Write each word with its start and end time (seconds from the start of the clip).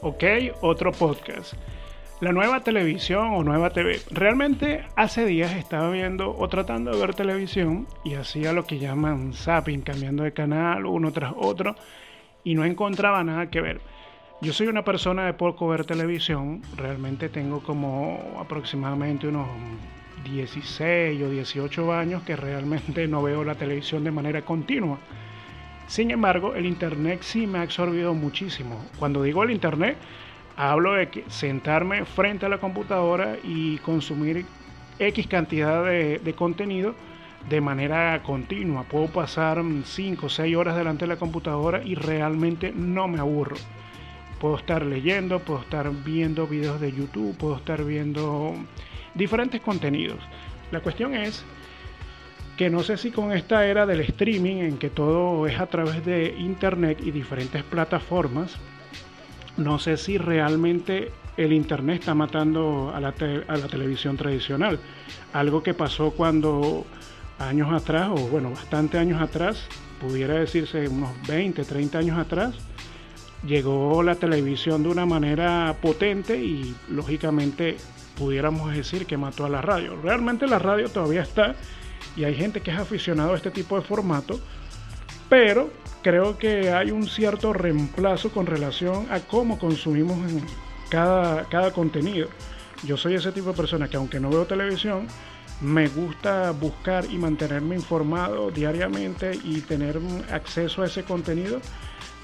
Ok, 0.00 0.22
otro 0.60 0.92
podcast. 0.92 1.54
La 2.20 2.30
nueva 2.30 2.60
televisión 2.60 3.30
o 3.34 3.42
nueva 3.42 3.70
TV. 3.70 4.00
Realmente 4.12 4.84
hace 4.94 5.24
días 5.24 5.56
estaba 5.56 5.90
viendo 5.90 6.36
o 6.36 6.48
tratando 6.48 6.92
de 6.92 7.00
ver 7.00 7.14
televisión 7.14 7.88
y 8.04 8.14
hacía 8.14 8.52
lo 8.52 8.64
que 8.64 8.78
llaman 8.78 9.32
zapping, 9.32 9.80
cambiando 9.80 10.22
de 10.22 10.32
canal 10.32 10.86
uno 10.86 11.10
tras 11.10 11.32
otro 11.36 11.74
y 12.44 12.54
no 12.54 12.64
encontraba 12.64 13.24
nada 13.24 13.50
que 13.50 13.60
ver. 13.60 13.80
Yo 14.40 14.52
soy 14.52 14.68
una 14.68 14.84
persona 14.84 15.26
de 15.26 15.34
poco 15.34 15.66
ver 15.66 15.84
televisión, 15.84 16.62
realmente 16.76 17.28
tengo 17.28 17.60
como 17.60 18.36
aproximadamente 18.38 19.26
unos 19.26 19.48
16 20.22 21.20
o 21.24 21.28
18 21.28 21.92
años 21.92 22.22
que 22.22 22.36
realmente 22.36 23.08
no 23.08 23.20
veo 23.20 23.42
la 23.42 23.56
televisión 23.56 24.04
de 24.04 24.12
manera 24.12 24.42
continua. 24.42 25.00
Sin 25.88 26.10
embargo, 26.10 26.54
el 26.54 26.66
Internet 26.66 27.22
sí 27.22 27.46
me 27.46 27.58
ha 27.58 27.62
absorbido 27.62 28.12
muchísimo. 28.12 28.84
Cuando 28.98 29.22
digo 29.22 29.42
el 29.42 29.50
Internet, 29.50 29.96
hablo 30.54 30.92
de 30.92 31.08
que 31.08 31.24
sentarme 31.28 32.04
frente 32.04 32.44
a 32.44 32.50
la 32.50 32.58
computadora 32.58 33.38
y 33.42 33.78
consumir 33.78 34.44
X 34.98 35.26
cantidad 35.26 35.82
de, 35.84 36.18
de 36.18 36.34
contenido 36.34 36.94
de 37.48 37.62
manera 37.62 38.22
continua. 38.22 38.84
Puedo 38.84 39.06
pasar 39.06 39.62
5 39.82 40.26
o 40.26 40.28
6 40.28 40.56
horas 40.56 40.76
delante 40.76 41.06
de 41.06 41.14
la 41.14 41.18
computadora 41.18 41.82
y 41.82 41.94
realmente 41.94 42.70
no 42.70 43.08
me 43.08 43.18
aburro. 43.18 43.56
Puedo 44.40 44.56
estar 44.56 44.84
leyendo, 44.84 45.38
puedo 45.40 45.60
estar 45.60 45.90
viendo 46.04 46.46
videos 46.46 46.82
de 46.82 46.92
YouTube, 46.92 47.34
puedo 47.38 47.56
estar 47.56 47.82
viendo 47.82 48.54
diferentes 49.14 49.62
contenidos. 49.62 50.18
La 50.70 50.80
cuestión 50.80 51.14
es 51.14 51.46
que 52.58 52.70
no 52.70 52.82
sé 52.82 52.96
si 52.96 53.12
con 53.12 53.30
esta 53.30 53.64
era 53.66 53.86
del 53.86 54.00
streaming, 54.00 54.56
en 54.56 54.78
que 54.78 54.90
todo 54.90 55.46
es 55.46 55.60
a 55.60 55.66
través 55.66 56.04
de 56.04 56.34
internet 56.36 56.98
y 57.00 57.12
diferentes 57.12 57.62
plataformas, 57.62 58.56
no 59.56 59.78
sé 59.78 59.96
si 59.96 60.18
realmente 60.18 61.12
el 61.36 61.52
internet 61.52 62.00
está 62.00 62.16
matando 62.16 62.90
a 62.92 62.98
la, 62.98 63.14
a 63.46 63.56
la 63.56 63.68
televisión 63.68 64.16
tradicional. 64.16 64.80
Algo 65.32 65.62
que 65.62 65.72
pasó 65.72 66.10
cuando 66.10 66.84
años 67.38 67.72
atrás, 67.72 68.10
o 68.10 68.26
bueno, 68.26 68.50
bastante 68.50 68.98
años 68.98 69.22
atrás, 69.22 69.68
pudiera 70.00 70.34
decirse 70.34 70.88
unos 70.88 71.10
20, 71.28 71.62
30 71.62 71.98
años 71.98 72.18
atrás, 72.18 72.56
llegó 73.46 74.02
la 74.02 74.16
televisión 74.16 74.82
de 74.82 74.88
una 74.88 75.06
manera 75.06 75.76
potente 75.80 76.36
y 76.42 76.74
lógicamente 76.88 77.76
pudiéramos 78.16 78.74
decir 78.74 79.06
que 79.06 79.16
mató 79.16 79.44
a 79.44 79.48
la 79.48 79.62
radio. 79.62 79.94
Realmente 80.02 80.48
la 80.48 80.58
radio 80.58 80.88
todavía 80.88 81.22
está 81.22 81.54
y 82.16 82.24
hay 82.24 82.34
gente 82.34 82.60
que 82.60 82.70
es 82.70 82.78
aficionado 82.78 83.32
a 83.32 83.36
este 83.36 83.50
tipo 83.50 83.76
de 83.76 83.82
formato, 83.82 84.40
pero 85.28 85.70
creo 86.02 86.38
que 86.38 86.72
hay 86.72 86.90
un 86.90 87.06
cierto 87.06 87.52
reemplazo 87.52 88.30
con 88.30 88.46
relación 88.46 89.06
a 89.10 89.20
cómo 89.20 89.58
consumimos 89.58 90.18
cada, 90.88 91.44
cada 91.48 91.72
contenido. 91.72 92.28
Yo 92.84 92.96
soy 92.96 93.14
ese 93.14 93.32
tipo 93.32 93.50
de 93.50 93.56
persona 93.56 93.88
que 93.88 93.96
aunque 93.96 94.20
no 94.20 94.30
veo 94.30 94.46
televisión, 94.46 95.06
me 95.60 95.88
gusta 95.88 96.52
buscar 96.52 97.04
y 97.06 97.18
mantenerme 97.18 97.74
informado 97.74 98.50
diariamente 98.50 99.38
y 99.42 99.60
tener 99.60 99.98
acceso 100.30 100.82
a 100.82 100.86
ese 100.86 101.02
contenido 101.02 101.60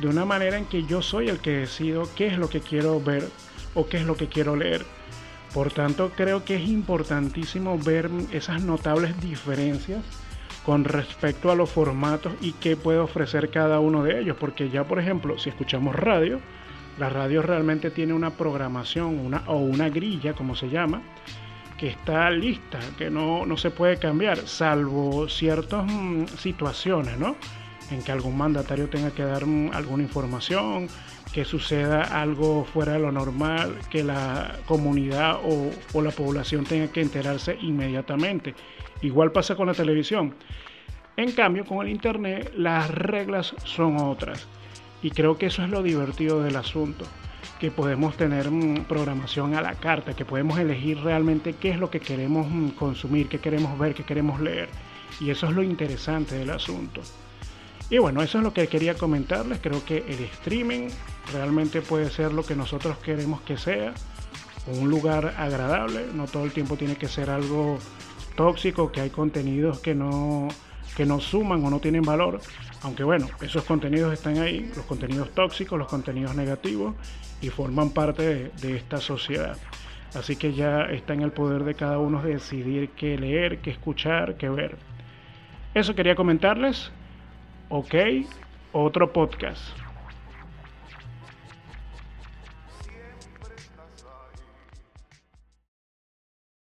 de 0.00 0.08
una 0.08 0.24
manera 0.24 0.58
en 0.58 0.66
que 0.66 0.84
yo 0.84 1.02
soy 1.02 1.28
el 1.28 1.38
que 1.38 1.50
decido 1.50 2.08
qué 2.16 2.26
es 2.26 2.38
lo 2.38 2.48
que 2.48 2.60
quiero 2.60 3.00
ver 3.00 3.28
o 3.74 3.86
qué 3.86 3.98
es 3.98 4.04
lo 4.04 4.16
que 4.16 4.28
quiero 4.28 4.56
leer. 4.56 4.84
Por 5.54 5.72
tanto, 5.72 6.12
creo 6.16 6.44
que 6.44 6.56
es 6.56 6.68
importantísimo 6.68 7.78
ver 7.78 8.08
esas 8.32 8.62
notables 8.62 9.20
diferencias 9.20 10.04
con 10.64 10.84
respecto 10.84 11.50
a 11.50 11.56
los 11.56 11.70
formatos 11.70 12.32
y 12.40 12.52
qué 12.52 12.76
puede 12.76 12.98
ofrecer 12.98 13.50
cada 13.50 13.80
uno 13.80 14.04
de 14.04 14.20
ellos. 14.20 14.36
Porque 14.38 14.70
ya, 14.70 14.84
por 14.84 15.00
ejemplo, 15.00 15.38
si 15.38 15.48
escuchamos 15.48 15.96
radio, 15.96 16.40
la 16.98 17.08
radio 17.08 17.42
realmente 17.42 17.90
tiene 17.90 18.12
una 18.12 18.30
programación 18.30 19.34
o 19.46 19.56
una 19.56 19.88
grilla, 19.88 20.34
como 20.34 20.54
se 20.54 20.68
llama, 20.68 21.02
que 21.78 21.88
está 21.88 22.30
lista, 22.30 22.78
que 22.98 23.10
no, 23.10 23.46
no 23.46 23.56
se 23.56 23.70
puede 23.70 23.96
cambiar, 23.96 24.46
salvo 24.46 25.28
ciertas 25.28 25.84
mm, 25.86 26.26
situaciones, 26.26 27.18
¿no? 27.18 27.36
En 27.90 28.02
que 28.02 28.12
algún 28.12 28.36
mandatario 28.36 28.88
tenga 28.88 29.10
que 29.10 29.24
dar 29.24 29.42
alguna 29.72 30.02
información 30.02 30.88
que 31.32 31.44
suceda 31.44 32.02
algo 32.02 32.64
fuera 32.64 32.94
de 32.94 32.98
lo 32.98 33.12
normal, 33.12 33.78
que 33.90 34.02
la 34.02 34.56
comunidad 34.66 35.38
o, 35.44 36.02
la 36.02 36.10
población 36.10 36.64
tenga 36.64 36.88
que 36.88 37.00
enterarse 37.00 37.56
inmediatamente. 37.60 38.54
Igual 39.02 39.32
pasa 39.32 39.54
con 39.54 39.68
la 39.68 39.74
televisión. 39.74 40.34
En 41.16 41.32
cambio, 41.32 41.64
con 41.64 41.86
el 41.86 41.92
Internet 41.92 42.52
las 42.56 42.90
reglas 42.90 43.54
son 43.64 43.96
otras. 43.98 44.48
Y 45.02 45.10
creo 45.10 45.38
que 45.38 45.46
eso 45.46 45.62
es 45.62 45.70
lo 45.70 45.82
divertido 45.82 46.42
del 46.42 46.56
asunto, 46.56 47.04
que 47.58 47.70
podemos 47.70 48.16
tener 48.16 48.50
mm, 48.50 48.84
programación 48.84 49.54
a 49.54 49.62
la 49.62 49.74
carta, 49.74 50.14
que 50.14 50.24
podemos 50.24 50.58
elegir 50.58 50.98
realmente 51.00 51.54
qué 51.54 51.70
es 51.70 51.78
lo 51.78 51.90
que 51.90 52.00
queremos 52.00 52.48
mm, 52.50 52.70
consumir, 52.70 53.28
qué 53.28 53.38
queremos 53.38 53.78
ver, 53.78 53.94
qué 53.94 54.02
queremos 54.02 54.40
leer. 54.40 54.68
Y 55.20 55.30
eso 55.30 55.46
es 55.46 55.52
lo 55.52 55.62
interesante 55.62 56.34
del 56.36 56.50
asunto. 56.50 57.02
Y 57.90 57.98
bueno, 57.98 58.22
eso 58.22 58.38
es 58.38 58.44
lo 58.44 58.52
que 58.52 58.68
quería 58.68 58.94
comentarles. 58.94 59.58
Creo 59.60 59.84
que 59.84 59.98
el 59.98 60.20
streaming 60.32 60.88
realmente 61.32 61.82
puede 61.82 62.08
ser 62.08 62.32
lo 62.32 62.44
que 62.44 62.54
nosotros 62.54 62.96
queremos 62.98 63.40
que 63.40 63.56
sea. 63.56 63.92
Un 64.66 64.88
lugar 64.88 65.34
agradable. 65.36 66.06
No 66.14 66.26
todo 66.26 66.44
el 66.44 66.52
tiempo 66.52 66.76
tiene 66.76 66.94
que 66.94 67.08
ser 67.08 67.30
algo 67.30 67.78
tóxico, 68.36 68.92
que 68.92 69.00
hay 69.00 69.10
contenidos 69.10 69.80
que 69.80 69.96
no, 69.96 70.46
que 70.96 71.04
no 71.04 71.18
suman 71.18 71.64
o 71.64 71.70
no 71.70 71.80
tienen 71.80 72.02
valor. 72.02 72.40
Aunque 72.82 73.02
bueno, 73.02 73.26
esos 73.42 73.64
contenidos 73.64 74.12
están 74.12 74.38
ahí, 74.38 74.70
los 74.76 74.86
contenidos 74.86 75.30
tóxicos, 75.34 75.76
los 75.76 75.88
contenidos 75.88 76.36
negativos, 76.36 76.94
y 77.42 77.48
forman 77.48 77.90
parte 77.90 78.22
de, 78.22 78.50
de 78.62 78.76
esta 78.76 78.98
sociedad. 78.98 79.56
Así 80.14 80.36
que 80.36 80.52
ya 80.52 80.82
está 80.82 81.12
en 81.12 81.22
el 81.22 81.32
poder 81.32 81.64
de 81.64 81.74
cada 81.74 81.98
uno 81.98 82.22
decidir 82.22 82.90
qué 82.90 83.18
leer, 83.18 83.58
qué 83.58 83.70
escuchar, 83.70 84.36
qué 84.36 84.48
ver. 84.48 84.76
Eso 85.74 85.94
quería 85.94 86.14
comentarles. 86.14 86.92
Ok, 87.72 87.94
otro 88.72 89.12
podcast. 89.12 89.89